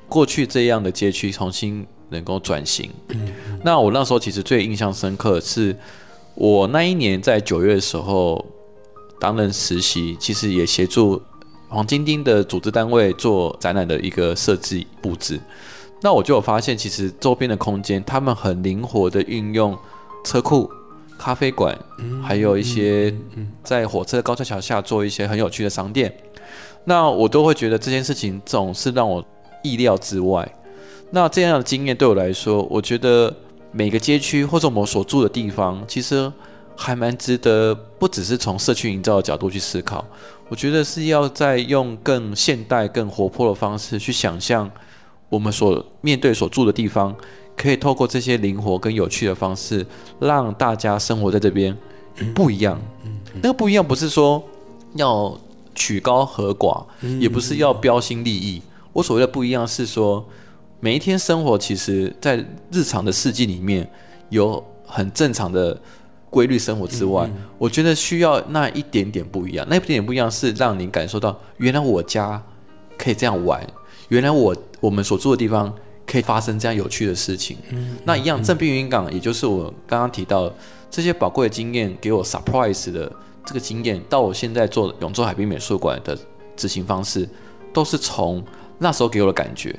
[0.08, 2.88] 过去这样的街区重新能够转型。
[3.08, 5.76] 嗯，那我那时候其实最印象深刻的是，
[6.36, 8.46] 我那一年在九月的时候
[9.20, 11.20] 担任实习，其实也协助
[11.68, 15.40] 黄金町的组织单位做展览的一个设计布置。
[16.04, 19.76] 那我就有发现，其实周边的空间，他们很灵活的运用
[20.24, 20.70] 车库。
[21.16, 21.78] 咖啡馆，
[22.22, 23.14] 还有一些
[23.64, 26.14] 在火车高架桥下做一些很有趣的商店，
[26.84, 29.24] 那我都会觉得这件事情总是让我
[29.62, 30.46] 意料之外。
[31.12, 33.34] 那这样的经验对我来说，我觉得
[33.72, 36.30] 每个街区或者我们所住的地方，其实
[36.76, 40.04] 还蛮值得，不只是从社区营造的角度去思考，
[40.50, 44.70] 我觉得是要再用更现代、更活泼的方式去想象
[45.34, 47.16] 我们所面对所住的地方。
[47.56, 49.86] 可以透过这些灵活跟有趣的方式，
[50.20, 51.78] 让大家生活在这边
[52.34, 52.82] 不一样。
[53.44, 54.44] 那个不一样不是说
[54.96, 55.38] 要
[55.76, 56.84] 曲高和寡，
[57.20, 58.60] 也不是要标新立异。
[58.92, 60.26] 我所谓的不一样是说，
[60.80, 63.88] 每一天生活其实在日常的世纪里面
[64.30, 65.80] 有很正常的
[66.32, 69.64] 规律生活之外，我觉得需要那一点点不一样。
[69.70, 72.42] 那一点点不一样是让你感受到，原来我家
[72.98, 73.64] 可以这样玩，
[74.14, 75.74] 原来我我们所住的地方。
[76.06, 77.56] 可以发生这样有趣的事情。
[77.72, 80.54] 嗯，那一样，正滨云港，也就是我刚刚提到
[80.92, 83.10] 这些宝贵的经验，给我 surprise 的
[83.46, 86.16] 这个经验，到我现在做永州海滨美术馆的
[86.58, 87.28] 执行方式，
[87.72, 88.44] 都是从
[88.80, 89.74] 那时候给我的感觉。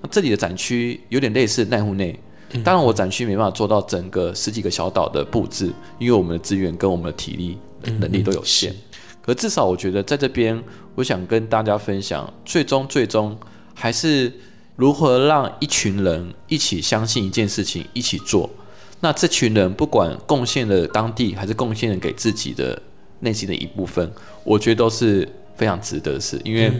[0.00, 2.16] 那这里的展区有点类似奈户内，
[2.62, 7.58] 当然我展区没办法做到整个十几个小岛的布置，因为我们的资源跟我们的体力
[7.98, 8.72] 能力都有限。
[9.20, 10.62] 可至少我觉得在这边，
[10.94, 13.36] 我想跟大家分享，最终最终
[13.74, 14.32] 还是。
[14.76, 18.50] 如何让一群人一起相信一件事情，一起做？
[18.98, 22.76] 那这群人不管贡献了当地，还是贡献了给自己的
[23.20, 24.10] 内心的一部分，
[24.42, 26.40] 我觉得都是非常值得的事。
[26.44, 26.72] 因为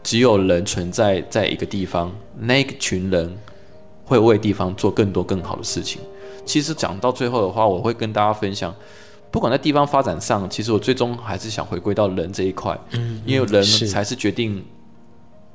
[0.00, 3.36] 只有人存在在一个地方，那一群人
[4.04, 6.00] 会为地方做更多更好的事情。
[6.46, 8.72] 其实讲到最后的话，我会跟大家分享，
[9.32, 12.78] 不管在地方发展上，其实我最终还是想回归到人这一块，
[13.26, 14.64] 因为人才是决定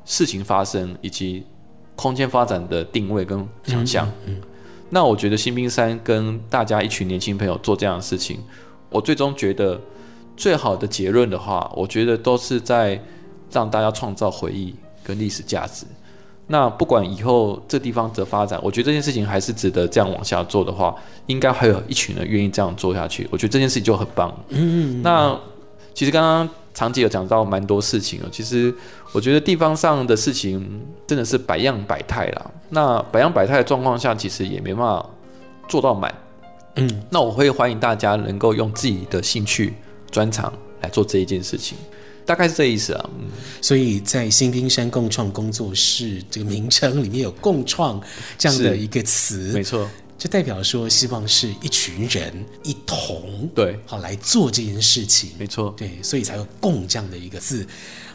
[0.10, 1.45] 事情发生以及。
[2.00, 4.41] 空间发展的定位跟想象，嗯嗯，
[4.89, 8.39] 那我觉得新兵山跟大家一群年轻朋友做这样的事情，
[8.89, 9.78] 我最终觉得
[10.38, 12.98] 最好的结论的话，我觉得都是在
[13.52, 15.86] 让大家创造回忆跟历史价值。
[16.48, 20.95] 那不管以后这地方的发展，我觉得这件事情还是值得这样往下做的话，
[21.28, 23.28] 应该还有一群人愿意这样做下去。
[23.30, 24.34] 我觉得这件事情就很棒。
[24.48, 25.38] 嗯，那
[25.93, 28.29] 其实刚刚长期有讲到蛮多事情了。
[28.32, 28.73] 其实
[29.12, 32.51] 我觉得地方上的事情真的是百样百态啦。
[32.69, 35.05] 那百样百态的状况下，其实也没办法
[35.67, 36.13] 做到满。
[36.75, 39.73] 嗯，那我会欢迎大家能够用自己的兴趣
[40.12, 41.77] 专长来做这一件事情。
[42.25, 43.27] 大概是这意思啊，嗯，
[43.60, 47.99] 所以在新兵山共创工作室这个名称里面有“共创”
[48.38, 53.79] 这样的一个词，没错，就代表说希望是一群人一同对。
[53.86, 57.65] 好来做这件事情，没错，对，所以才有“共”这样的一个字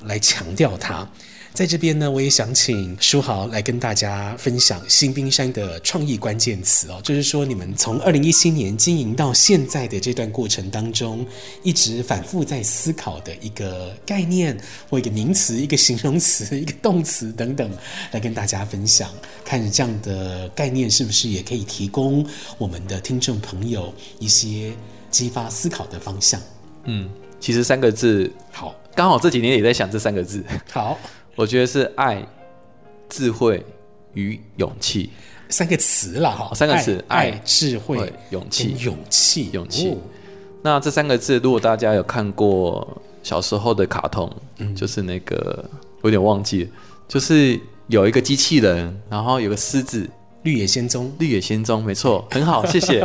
[0.04, 1.10] 来强调它。
[1.54, 11.24] 在这边呢，我也想请书豪来跟大家分享新冰山的创意关键词哦，就是说你们从二零一七年经营到现在的这段过程当中，
[11.62, 14.58] 一直反复在思考的一个概念
[14.90, 17.70] 或一个名词、一个形容词、一个动词等等，
[18.10, 19.08] 来跟大家分享，
[19.44, 22.26] 看这样的概念是不是也可以提供
[22.58, 24.72] 我们的听众朋友一些
[25.08, 26.40] 激发思考的方向。
[26.86, 30.98] 嗯，其实三个字好，刚好这几年也在想这三个字，好。
[31.36, 32.24] 我觉得是爱、
[33.08, 33.64] 智慧
[34.12, 35.10] 与勇气
[35.48, 38.74] 三个词了哈，三个词：爱、爱智慧、勇气。
[38.78, 39.90] 勇气，勇气。
[39.90, 39.96] 哦、
[40.62, 45.64] 那这三个字，如果大家有看过小时候的卡通，嗯、就是那个
[46.02, 46.70] 有点忘记了，
[47.08, 50.08] 就是有一个机器人，然后有个狮子，
[50.42, 51.12] 绿野仙踪。
[51.18, 53.00] 绿野仙踪，没错， 很好，谢谢。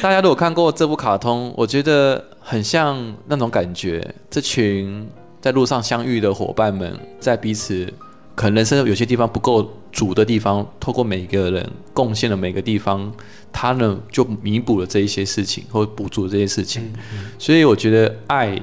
[0.00, 5.06] 大家如果看过这部卡通，我觉得很像那种感觉，这群。
[5.44, 7.92] 在路上相遇的伙伴们，在彼此
[8.34, 13.12] 可能人生有些地方不够足的地方，透过每一个人贡献的每个地方，
[13.52, 16.84] 他呢就弥补了这一些事情，或补足了这些事情。
[16.84, 17.26] 嗯嗯。
[17.38, 18.58] 所以我觉得爱、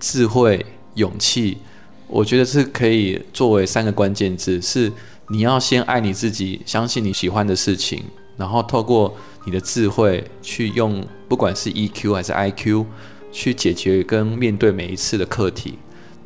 [0.00, 1.58] 智慧、勇气，
[2.06, 4.58] 我觉得是可以作为三个关键字。
[4.62, 4.90] 是
[5.28, 8.02] 你要先爱你自己，相信你喜欢的事情，
[8.38, 12.86] 然后透过你的智慧去用，不管是 EQ 还是 IQ，
[13.30, 15.74] 去解决跟面对每一次的课题。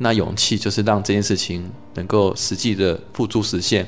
[0.03, 3.87] 那勇气就是让这件事情能够实际的付诸实现。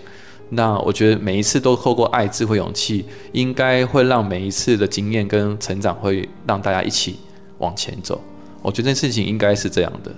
[0.50, 7.18] 那我觉得每一次都透过爱、智慧、勇气，应该会让每一次的经验跟成长会让大家一起
[7.58, 8.22] 往前走。
[8.62, 10.12] 我觉得这件事情应该是这样的。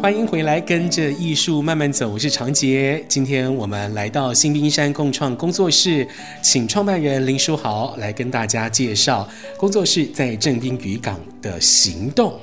[0.00, 2.08] 欢迎回来，跟着艺术慢慢走。
[2.08, 3.04] 我是长杰。
[3.08, 6.06] 今天我们来到新冰山共创工作室，
[6.40, 12.38] 请创办人林书豪来跟大家介绍工作室在正滨渔港的行动。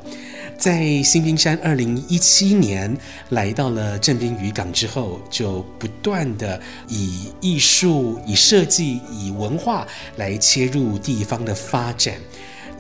[0.58, 2.96] 在新冰山二零一七年
[3.30, 9.88] 来到了正滨渔港之后，就不断的以艺术、以设计、以文化
[10.18, 12.16] 来切入地方的发展。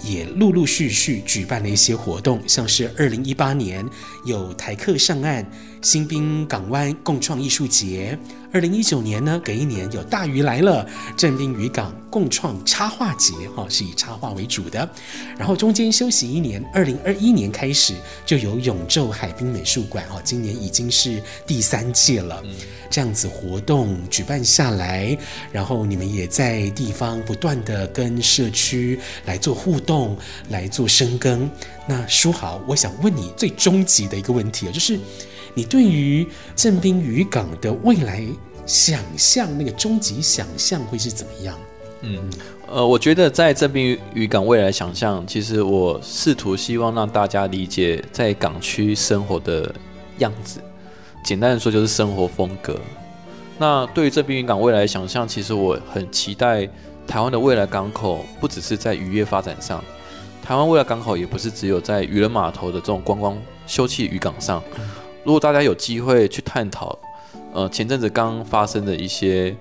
[0.03, 3.87] 也陆陆续续举办了一些活动，像是二零一八年
[4.25, 5.45] 有台客上岸。
[5.85, 8.17] 新滨港湾共创艺术节，
[8.51, 10.83] 二零一九年呢，隔一年有大鱼来了，
[11.15, 14.89] 正滨渔港共创插画节，哈，是以插画为主的。
[15.37, 17.93] 然后中间休息一年，二零二一年开始
[18.25, 22.41] 就有永昼海滨美术馆，哈，今年已经是第三届了。
[22.89, 25.15] 这样子活动举办下来，
[25.51, 30.17] 然后你们也在地方不断的跟社区来做互动，
[30.49, 31.47] 来做深耕。
[31.87, 34.99] 那书豪，我想问你最终极的一个问题啊，就是。
[35.55, 38.23] 你对于正滨渔港的未来
[38.67, 41.57] 想象，那个终极想象会是怎么样？
[42.01, 42.19] 嗯，
[42.67, 49.73] 呃，我觉得在正滨渔港未来想象，其实我试图希望让大家理解在港区生活的
[50.19, 50.59] 样子。
[51.23, 52.79] 简单的说，就是生活风格。
[53.57, 56.69] 那对于这滨渔港未来想象，其实我很期待
[57.07, 59.83] 台湾的未来港口，不只是在渔业发展上，
[60.43, 64.61] 台湾未来港口也不是只有在渔人码头的这种观光休憩渔港上。
[65.25, 66.97] 如果大家有机会去探讨，
[67.51, 69.55] 呃，前阵子刚发生的一些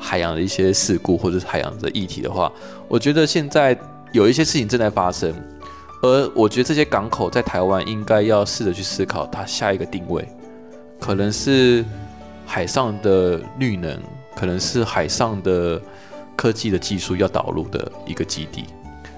[0.00, 2.50] 海洋的一些事故或者是海洋的议题的话，
[2.88, 3.78] 我觉得现在
[4.12, 5.32] 有一些事情正在发生，
[6.02, 10.26] 而我觉得这些港口在台湾应该要试着去思考它下一个定位，
[10.98, 11.84] 可能是
[12.46, 13.98] 海上的绿能，
[14.34, 15.80] 可能是海上的
[16.34, 18.64] 科技的技术要导入的一个基地。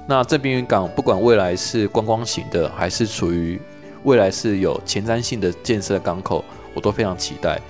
[0.08, 3.60] 那这边港不管未来是观光型的，还是处于
[4.04, 7.60] 未来是有前瞻性的建设港口，我都非常期待。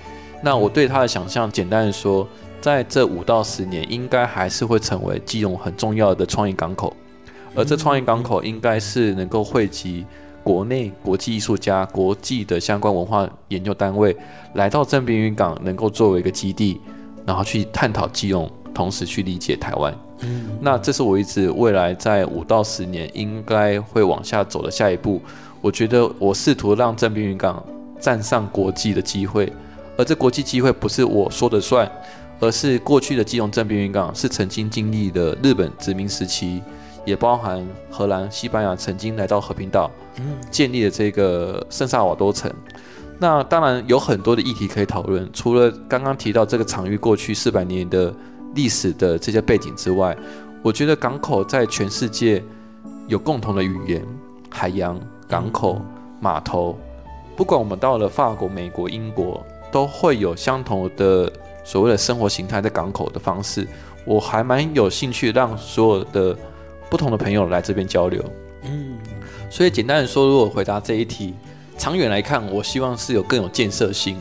[0.43, 2.27] 那我对它的想象，简单的说，
[2.61, 6.95] 在这五到十年，应该还是会成为基隆很重要的创意港口。
[7.55, 10.05] 而这创意港口，应该是能够汇集
[10.43, 14.15] 国内国际艺术家、国际的相关文化研究单位
[14.55, 16.79] 来到正滨渔港，能够作为一个基地，
[17.25, 19.97] 然后去探讨基隆，同时去理解台湾。
[20.19, 25.21] 嗯，那这是我一直未来在五到十年应该会往下走的下一步。
[25.65, 27.65] 我觉得我试图让正滨渔港
[27.99, 29.51] 站上国际的机会，
[29.97, 31.91] 而这国际机会不是我说的算，
[32.39, 36.61] 而是过去的基隆正滨渔港是曾经经历的日本殖民时期。
[37.03, 39.89] 也包含荷兰、西班牙曾经来到和平岛，
[40.49, 42.51] 建立了这个圣萨瓦多城。
[43.19, 48.11] 那当然有很多的议题可以讨论，除了刚刚提到这个场域过去四百年的
[48.55, 50.15] 历史的这些背景之外，
[50.63, 52.43] 我觉得港口在全世界
[53.07, 54.03] 有共同的语言，
[54.49, 55.81] 海洋、港口、
[56.19, 56.77] 码头，
[57.35, 61.31] 不管我们到了法国、美国、英国，都会有相同的
[61.63, 63.67] 所谓的生活形态在港口的方式。
[64.05, 66.35] 我还蛮有兴趣让所有的。
[66.87, 68.23] 不同的朋友来这边交流，
[68.61, 68.95] 嗯，
[69.49, 71.33] 所以简单的说，如果回答这一题，
[71.79, 74.15] 长远来看，我希望是有更有建设性。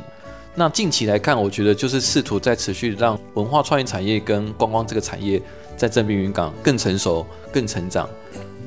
[0.54, 5.40] 那近期来看，我觉得就是试图在持续让文化创意产业跟观光这个产业
[5.76, 8.08] 在正滨云港更成熟、更成长。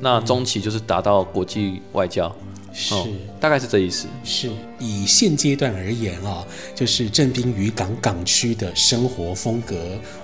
[0.00, 2.34] 那中期就是达到国际外交。
[2.70, 3.08] 是、哦，
[3.40, 4.06] 大概是这意思。
[4.22, 9.74] 是以现阶段而言啊，就是正滨渔港港区的生活风格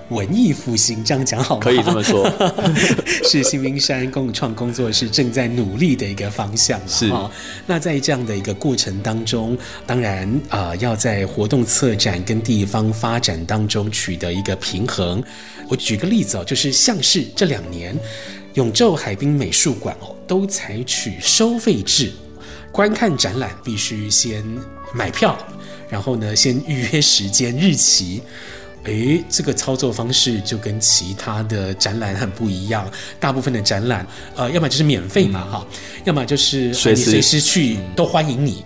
[0.09, 1.61] 文艺复兴，这样讲好吗？
[1.61, 2.31] 可以这么说，
[3.25, 6.79] 是新兵山共创工作室正在努力的一个方向。
[6.87, 7.29] 是啊，
[7.65, 15.21] 那在这样的一个过程当中，当然啊、呃，要在活动策展跟地方发展当中取得一个平衡。
[15.67, 17.97] 我举个例子哦，就是像是这两年
[18.55, 22.11] 永昼海滨美术馆哦，都采取收费制。
[22.71, 24.43] 观看展览必须先
[24.93, 25.37] 买票，
[25.89, 28.21] 然后呢，先预约时间日期。
[28.85, 32.89] 诶，这个操作方式就跟其他的展览很不一样。
[33.19, 34.05] 大部分的展览，
[34.35, 38.63] 呃，要么就是免费嘛，哈、嗯，要么就是随时随时去都欢迎你。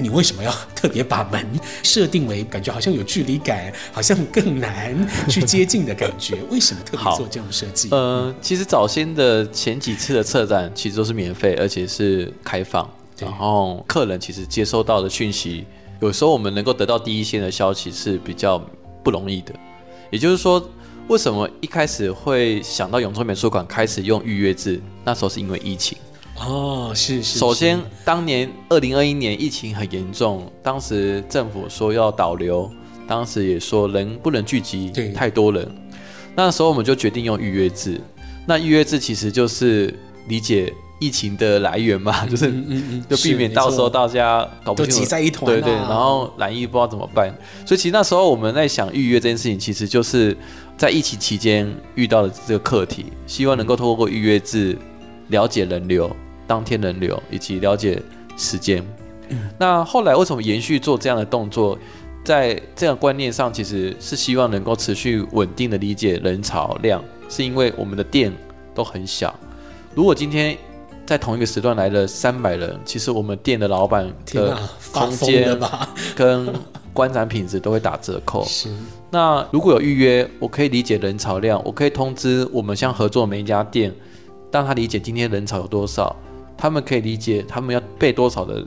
[0.00, 1.44] 你为什么要特别把门
[1.82, 4.96] 设定为感觉好像有距离感，好像更难
[5.28, 6.36] 去接近的感觉？
[6.50, 7.88] 为什么特别做这种设计？
[7.90, 12.88] 呃，其实早先的前几次的策展其实都是免费，而且是开放。
[13.18, 15.66] 然后客人其实接收到的讯息，
[16.00, 18.64] 有时候我们能够得到第一线的消息是比较
[19.08, 19.54] 不容易的。
[20.10, 20.62] 也就是说，
[21.08, 24.78] 为什么一开始会想到永春美术馆开始用预约制？
[25.02, 25.96] 那时候是因为疫情。
[26.36, 32.70] 哦，是是，首先，当年二零二一年疫情很严重，当时政府说要导流，
[33.06, 35.66] 当时也说人不能聚集太多人。
[36.36, 37.98] 那时候我们就决定用预约制。
[38.46, 39.94] 那预约制其实就是
[40.28, 40.70] 理解。
[40.98, 42.52] 疫情的来源嘛，就是
[43.08, 47.32] 就避免到时候大家搞不清楚，都挤在一团，对对，然后蓝疫不知道怎么办。
[47.64, 50.36] 所以其实那时候我们在想预约这件事情，其实就是
[50.76, 54.76] 在疫情期间遇到的这个课题，希望能够透过预约制
[55.28, 56.10] 了解人流、
[56.46, 58.02] 当天人流以及了解
[58.36, 58.84] 时间。
[59.58, 61.78] 那后来为什么延续做这样的动作？
[62.24, 68.30] 在这样观念上，其实是希望能够持续稳定的理解人潮量，是因为我们的店
[68.74, 69.34] 都很小，
[69.94, 70.54] 如果今天
[71.08, 74.58] 在同一个时段来了三百人，其实我们店的老板的
[74.92, 75.58] 空间
[76.14, 76.52] 跟
[76.92, 78.44] 观展品质都会打折扣。
[78.46, 78.68] 是，
[79.10, 83.90] 那如果有预约，我可以理解人潮量，我可以通知我们相合作每一家店，
[84.52, 86.14] 让他理解今天人潮有多少，
[86.58, 88.62] 他们可以理解他们要备多少的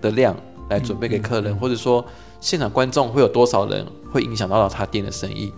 [0.00, 0.34] 的量
[0.70, 2.02] 来准备给客人，嗯嗯嗯、或者说
[2.40, 5.52] 现场观众会有多少人，会影响到他店的生意。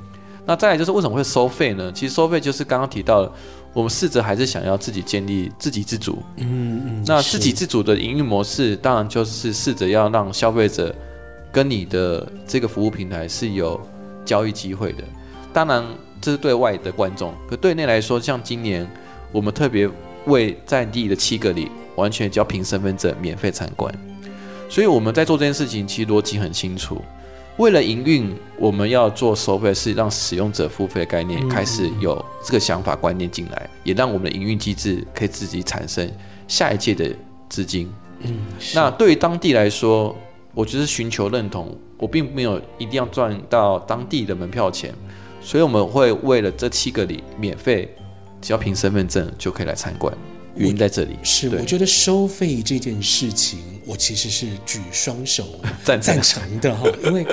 [0.45, 1.93] 那再来就是为什么会收费呢？
[1.93, 3.31] 其实收费就是刚刚提到的。
[3.75, 10.95] 我们试着还是想要自己建立自给自足，嗯嗯，那自给自足的营运模式，当然就是试着要让消费者
[11.53, 13.81] 跟你的这个服务平台是有
[14.25, 15.03] 交易机会的。
[15.53, 15.85] 当然
[16.21, 18.89] 这是对外的观众，可对内来说，像今年
[19.33, 19.91] 我们特别
[20.27, 23.93] 为在地的七个里完全只要凭身份证免费参观，
[24.71, 27.03] 所以我们在做这件事情，其实逻辑很清楚。
[27.57, 36.11] 为了营运，我们要做收费，是让使用者付费的概念开始有这个想法观念进来，也让我们的营运机制可以自己产生
[36.49, 37.15] 下一届的
[37.49, 37.89] 资金。
[38.23, 38.39] 嗯，
[38.75, 40.17] 那对于当地来说，
[40.53, 44.93] 我就是寻求认同，我并没有一定要赚到当地的门票钱，
[45.41, 47.89] 所以我们会为了这七个里免费，
[48.41, 50.13] 只要凭身份证就可以来参观。
[50.57, 57.27] 原因在这里，是我觉得收费这件事情，我其实是举双手 赞成的哈，因为，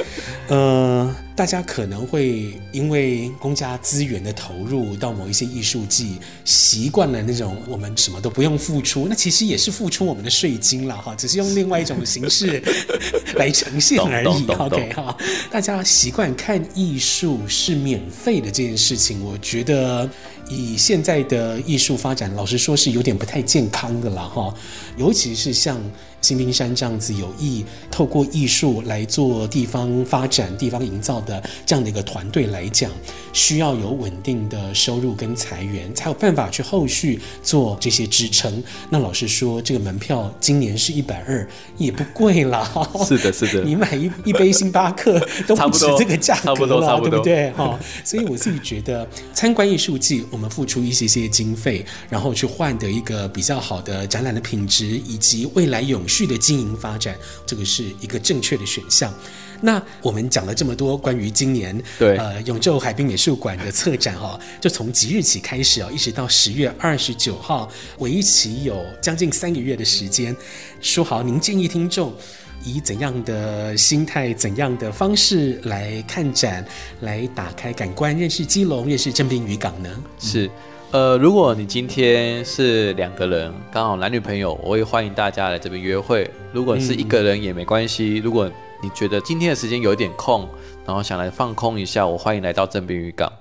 [0.47, 12.62] 呃，大家可能会因为公家资源的投入到某一些艺术季，习惯了那种我们什么都不用付出，那其实也是付出我们的税金了哈，只是用另外一种形式
[13.34, 14.46] 来呈现而已。
[14.52, 15.18] OK 哈，
[15.50, 20.08] 大家习惯看艺术是免费的这件事情，我觉得。
[20.50, 24.54] 以现在的艺术发展，老实说是有点不太健康的了哈，
[24.96, 25.82] 尤其是像。
[26.22, 32.89] 新兵山这样子有意透过艺术来做地方发展、地方营造的这样的一个团队来讲，
[33.34, 38.63] 需要有稳定的收入跟财源，才有办法去后续做这些支撑。
[38.89, 41.47] 那老实说，这个门票今年是一百二，
[41.78, 42.72] 也不贵啦。
[43.07, 47.51] 是的，是的， 你买一一杯星巴克都不止这个价格了，对不对？
[47.51, 59.14] 哈，所以我自己觉得参观艺术季，我们付出一些些经费，然后去换得一个比较好的展览的品质，以及未来永续的经营发展，这个是一个正确的选项。
[59.64, 70.36] 那我们讲了这么多关于今年对呃永州海滨美术馆的策展哈，就从即日起开始啊，一直到十月二十九号，为期有将近三个月的时间。
[70.82, 72.12] 说好，您建议听众
[72.66, 76.66] 以怎样的心态、怎样的方式来看展，
[77.01, 79.89] 来打开感官，认识基隆，认识正滨渔港呢？
[80.20, 80.49] 是。
[80.92, 86.30] 呃，如果你今天是两个人，刚好男女朋友，我也欢迎大家来这边约会。
[86.52, 88.20] 如果是一个人也没关系。
[88.20, 88.52] 嗯、如果
[88.84, 90.46] 你觉得今天的时间有点空，
[90.86, 93.32] 然后想来放空一下，我欢迎来到正滨渔港。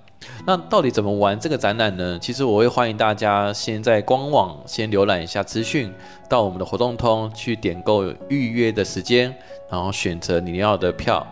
[0.47, 2.17] 那到底怎么玩这个展览呢？
[2.21, 5.93] 其实我会欢迎大家先在官网先浏览一下资讯，
[6.29, 9.35] 到我们的活动通去点购预约的时间，
[9.69, 11.27] 然后选择你要的票。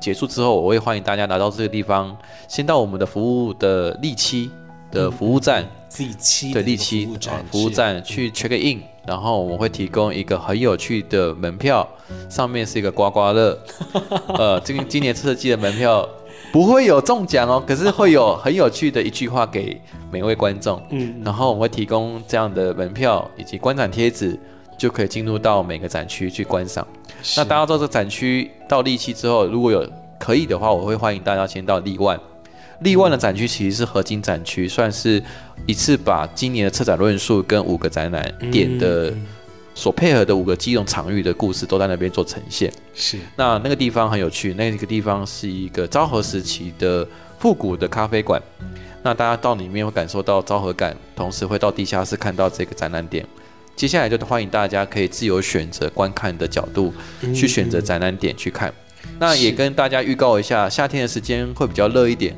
[0.00, 2.16] 结束之后，我会欢迎大家来到这个地方，
[2.46, 4.52] 先到我们的服务的立七。
[4.94, 11.86] 的服务站，第七对立七啊，服务站去 check in，然后我们会提供一个很有趣的门票，
[12.30, 13.58] 上面是一个刮刮乐，
[14.38, 16.08] 呃，今今年设计的门票
[16.52, 19.78] 不会有中奖哦，可是会有很有趣的一句话给
[20.10, 24.38] 每位观众，嗯，然后我们会提供这样的门票以及观展贴纸，
[24.78, 26.86] 就可以进入到每个展区去观赏。
[27.36, 29.84] 那大家到这个展区到立七之后，如果有
[30.20, 32.18] 可以的话，我会欢迎大家先到立万。
[32.80, 35.22] 立万的展区其实是合金展区，算是
[35.66, 39.12] 一次把今年的策展论述跟五个展览点的
[39.74, 42.72] 所配合的五个基隆场域的故事都在那边做呈现。
[42.94, 47.06] 是，那那个地方很有趣，那个地方是一个昭和时期的
[47.38, 48.40] 复古的咖啡馆。
[49.02, 53.26] 那大家到里面会感受到昭和感，同时会到地下室看到这个展览点。
[53.76, 56.94] 接下来就欢迎大家可以自由选择观看的角度，
[57.34, 58.72] 去选择展览点去看。
[59.18, 62.34] 那也跟大家预告一下，夏天的时间会比较热一点。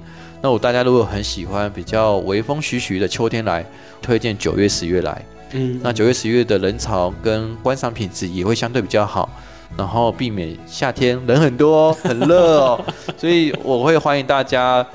[0.47, 3.67] 那我大家如果很喜欢比较微风徐徐的秋天来，
[4.01, 5.21] 推荐九月十月来。
[5.51, 9.29] 嗯，那九月十月的人潮跟观赏品质也会相对比较好，
[9.77, 12.85] 然后避免夏天人很多很热哦，
[13.19, 14.87] 所以我会欢迎大家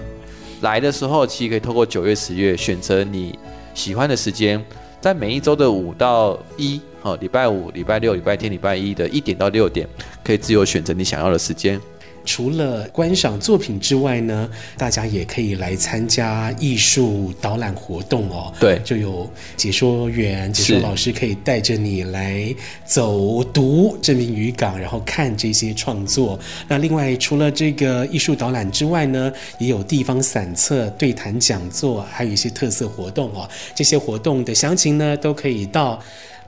[0.61, 3.37] 来的时候，其实可以透过九月十月选择你
[3.73, 4.63] 喜欢的时间，
[5.01, 9.85] 在每一周的五到一，哦，礼拜五、礼拜六、礼拜天、礼拜一的一点到六点，
[10.23, 11.77] 可以自由选择你想要的时间。
[12.25, 18.53] 除了观赏作品之外呢，大家也可以来参加艺术导览活动哦。
[18.59, 22.53] 对，就有解说员、解说老师可以带着你来
[22.85, 26.39] 走读这名渔港，然后看这些创作。
[26.67, 33.49] 那另外，除了这个艺术导览之外呢，也有地方散策、对谈讲座，还有一些特色活动哦。
[33.75, 36.01] 这些活动的详情呢，都可以到。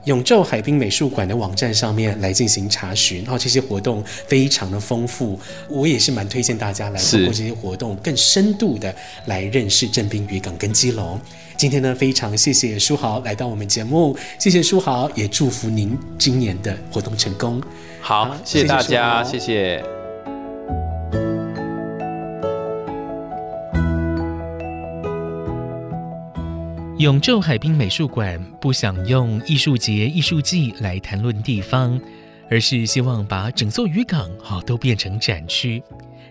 [0.04, 5.38] 永昼海滨美术馆的网站上面来进行查询，然后这些活动非常的丰富，
[5.68, 8.94] 我也是蛮推荐大家来通过这些活动更深度的
[9.26, 11.18] 来认识镇滨渔港跟基隆。
[11.56, 17.62] 今天呢，非常谢谢书豪来到我们节目，谢谢书豪，也祝福您今年的活动成功。
[18.00, 19.82] 好，好谢谢大家，谢谢。
[26.98, 32.00] 永昼海滨美术馆不想用艺术节、艺术季来谈论地方，
[32.48, 35.82] 而是希望把整座渔港好都变成展区，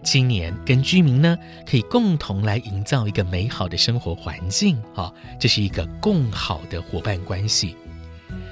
[0.03, 1.37] 青年跟居民呢
[1.69, 7.75] 可以共同来营造一个美好的生活环境啊，这是一个共好的伙伴关系。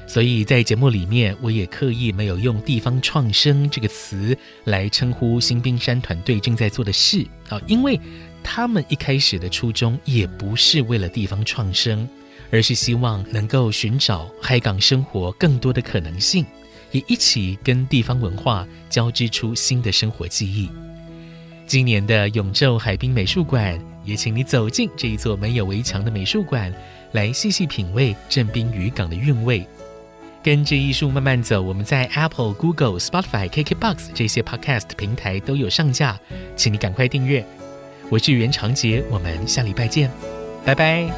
[0.05, 7.97] 所以在节目里面，我也刻意没有用“地方创生”这个词来称呼新兵山团队正在做的事啊，因为。
[8.43, 12.07] 他们一开始的初衷也不是为了地方创生，
[12.49, 16.45] 而是希望能够寻找海港生活更多的可能性，
[16.91, 20.69] 也一起跟地方文化交织出新的生活记忆。
[21.65, 26.73] 今年的永昼海滨美术馆，也请你走进这一座没有围墙的美术馆，
[27.13, 29.65] 来细细品味镇滨渔港的韵味。
[30.43, 36.19] 跟着艺术慢慢走，我们在 Apple、Google、Spotify、KKBox 这些 Podcast 平台都有上架，
[36.57, 37.45] 请你赶快订阅。
[38.11, 40.11] 我是袁长杰，我们下礼拜见，
[40.65, 41.09] 拜拜。